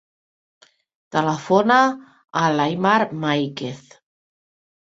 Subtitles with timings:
[1.15, 1.77] Telefona
[2.41, 3.85] a l'Aimar Maiquez.